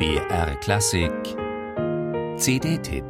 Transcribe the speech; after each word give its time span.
BR 0.00 0.56
Klassik 0.60 1.12
CD-Tipp 2.38 3.04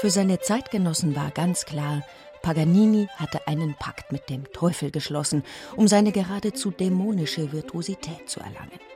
Für 0.00 0.10
seine 0.10 0.40
Zeitgenossen 0.40 1.14
war 1.14 1.30
ganz 1.30 1.64
klar, 1.64 2.02
Paganini 2.42 3.06
hatte 3.18 3.46
einen 3.46 3.76
Pakt 3.78 4.10
mit 4.10 4.28
dem 4.28 4.50
Teufel 4.52 4.90
geschlossen, 4.90 5.44
um 5.76 5.86
seine 5.86 6.10
geradezu 6.10 6.72
dämonische 6.72 7.52
Virtuosität 7.52 8.28
zu 8.28 8.40
erlangen. 8.40 8.89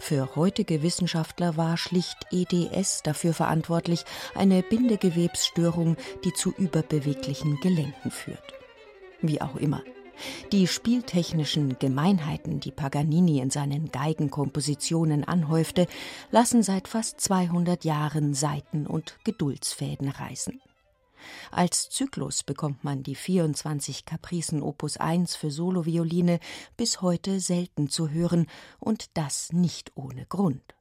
Für 0.00 0.34
heutige 0.34 0.82
Wissenschaftler 0.82 1.56
war 1.58 1.76
schlicht 1.76 2.16
EDS 2.32 3.02
dafür 3.02 3.34
verantwortlich, 3.34 4.04
eine 4.34 4.62
Bindegewebsstörung, 4.62 5.96
die 6.24 6.32
zu 6.32 6.52
überbeweglichen 6.56 7.60
Gelenken 7.60 8.10
führt. 8.10 8.54
Wie 9.20 9.40
auch 9.42 9.56
immer. 9.56 9.82
Die 10.52 10.66
spieltechnischen 10.66 11.78
Gemeinheiten, 11.78 12.60
die 12.60 12.72
Paganini 12.72 13.40
in 13.40 13.50
seinen 13.50 13.92
Geigenkompositionen 13.92 15.24
anhäufte, 15.24 15.86
lassen 16.30 16.62
seit 16.62 16.88
fast 16.88 17.20
200 17.20 17.84
Jahren 17.84 18.34
Saiten 18.34 18.86
und 18.86 19.18
Geduldsfäden 19.24 20.08
reißen. 20.08 20.60
Als 21.50 21.90
Zyklus 21.90 22.42
bekommt 22.42 22.84
man 22.84 23.02
die 23.02 23.14
24 23.14 24.04
Kapricen 24.04 24.62
Opus 24.62 24.96
1 24.96 25.36
für 25.36 25.50
Solovioline 25.50 26.40
bis 26.76 27.00
heute 27.00 27.40
selten 27.40 27.88
zu 27.88 28.10
hören 28.10 28.46
und 28.78 29.16
das 29.16 29.52
nicht 29.52 29.92
ohne 29.96 30.26
Grund. 30.26 30.74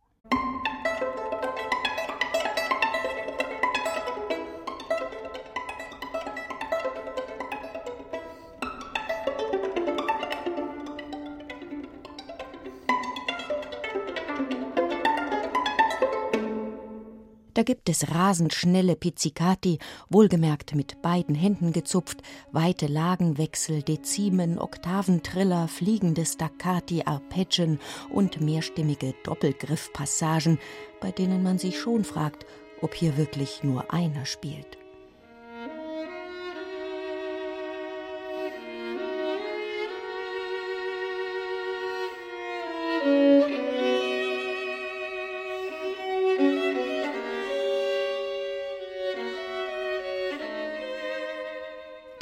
Da 17.60 17.64
gibt 17.64 17.90
es 17.90 18.16
rasend 18.16 18.54
schnelle 18.54 18.96
Pizzicati, 18.96 19.80
wohlgemerkt 20.10 20.76
mit 20.76 21.02
beiden 21.02 21.36
Händen 21.36 21.74
gezupft, 21.74 22.22
weite 22.54 22.88
Lagenwechsel, 22.88 23.84
Dezimen, 23.84 24.58
Oktaventriller, 24.58 25.68
fliegende 25.68 26.26
Staccati, 26.26 27.04
Arpeggien 27.04 27.78
und 28.14 28.40
mehrstimmige 28.40 29.14
Doppelgriffpassagen, 29.26 30.58
bei 31.02 31.12
denen 31.12 31.44
man 31.44 31.58
sich 31.58 31.78
schon 31.78 32.06
fragt, 32.06 32.46
ob 32.82 32.94
hier 32.94 33.18
wirklich 33.18 33.62
nur 33.62 33.94
einer 33.94 34.26
spielt. 34.26 34.78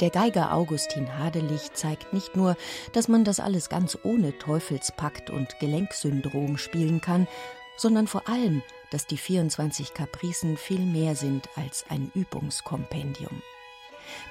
Der 0.00 0.10
Geiger 0.10 0.54
Augustin 0.54 1.18
Hadelich 1.18 1.72
zeigt 1.72 2.12
nicht 2.12 2.36
nur, 2.36 2.56
dass 2.92 3.08
man 3.08 3.24
das 3.24 3.40
alles 3.40 3.68
ganz 3.68 3.98
ohne 4.04 4.38
Teufelspakt 4.38 5.28
und 5.28 5.58
Gelenksyndrom 5.58 6.56
spielen 6.56 7.00
kann, 7.00 7.26
sondern 7.76 8.06
vor 8.06 8.28
allem, 8.28 8.62
dass 8.92 9.08
die 9.08 9.16
24 9.16 9.94
Kapricen 9.94 10.56
viel 10.56 10.80
mehr 10.80 11.16
sind 11.16 11.48
als 11.56 11.84
ein 11.88 12.12
Übungskompendium. 12.14 13.42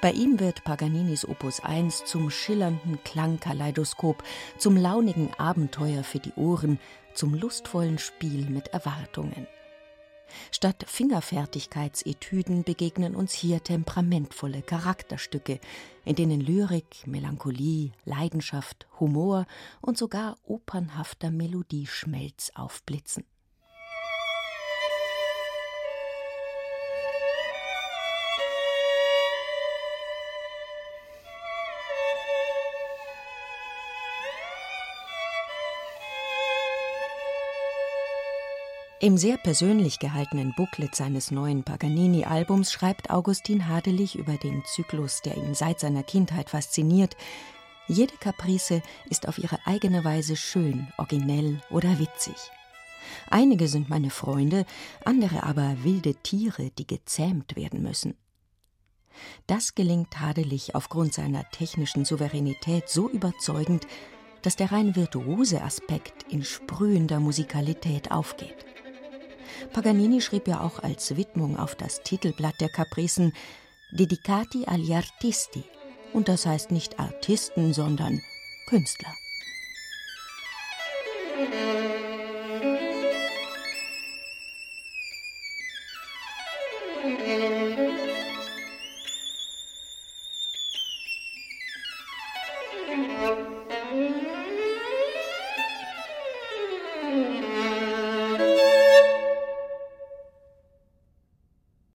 Bei 0.00 0.10
ihm 0.10 0.40
wird 0.40 0.64
Paganinis 0.64 1.28
Opus 1.28 1.60
1 1.60 2.06
zum 2.06 2.30
schillernden 2.30 2.98
Klangkaleidoskop, 3.04 4.24
zum 4.56 4.74
launigen 4.74 5.34
Abenteuer 5.36 6.02
für 6.02 6.18
die 6.18 6.32
Ohren, 6.34 6.80
zum 7.12 7.34
lustvollen 7.34 7.98
Spiel 7.98 8.48
mit 8.48 8.68
Erwartungen. 8.68 9.46
Statt 10.50 10.84
Fingerfertigkeitsetüden 10.86 12.64
begegnen 12.64 13.14
uns 13.14 13.32
hier 13.32 13.62
temperamentvolle 13.62 14.62
Charakterstücke, 14.62 15.60
in 16.04 16.16
denen 16.16 16.40
Lyrik, 16.40 17.06
Melancholie, 17.06 17.92
Leidenschaft, 18.04 18.86
Humor 19.00 19.46
und 19.80 19.98
sogar 19.98 20.38
opernhafter 20.44 21.30
Melodieschmelz 21.30 22.50
aufblitzen. 22.54 23.24
Im 39.00 39.16
sehr 39.16 39.36
persönlich 39.36 40.00
gehaltenen 40.00 40.54
Booklet 40.56 40.92
seines 40.96 41.30
neuen 41.30 41.62
Paganini-Albums 41.62 42.72
schreibt 42.72 43.10
Augustin 43.10 43.68
Hadelich 43.68 44.16
über 44.16 44.36
den 44.38 44.64
Zyklus, 44.64 45.22
der 45.22 45.36
ihn 45.36 45.54
seit 45.54 45.78
seiner 45.78 46.02
Kindheit 46.02 46.50
fasziniert. 46.50 47.16
Jede 47.86 48.16
Kaprice 48.16 48.82
ist 49.08 49.28
auf 49.28 49.38
ihre 49.38 49.64
eigene 49.66 50.02
Weise 50.02 50.34
schön, 50.34 50.88
originell 50.98 51.62
oder 51.70 52.00
witzig. 52.00 52.34
Einige 53.30 53.68
sind 53.68 53.88
meine 53.88 54.10
Freunde, 54.10 54.66
andere 55.04 55.44
aber 55.44 55.76
wilde 55.84 56.16
Tiere, 56.16 56.72
die 56.76 56.86
gezähmt 56.88 57.54
werden 57.54 57.82
müssen. 57.82 58.16
Das 59.46 59.76
gelingt 59.76 60.18
Hadelich 60.18 60.74
aufgrund 60.74 61.14
seiner 61.14 61.48
technischen 61.50 62.04
Souveränität 62.04 62.88
so 62.88 63.08
überzeugend, 63.08 63.86
dass 64.42 64.56
der 64.56 64.72
rein 64.72 64.96
virtuose 64.96 65.62
Aspekt 65.62 66.24
in 66.32 66.42
sprühender 66.42 67.20
Musikalität 67.20 68.10
aufgeht. 68.10 68.67
Paganini 69.72 70.20
schrieb 70.20 70.48
ja 70.48 70.60
auch 70.60 70.82
als 70.82 71.16
Widmung 71.16 71.58
auf 71.58 71.74
das 71.74 72.02
Titelblatt 72.02 72.60
der 72.60 72.68
Capricen 72.68 73.32
Dedicati 73.90 74.64
agli 74.66 74.94
artisti. 74.94 75.64
Und 76.12 76.28
das 76.28 76.46
heißt 76.46 76.70
nicht 76.70 76.98
Artisten, 76.98 77.72
sondern 77.72 78.20
Künstler. 78.66 79.14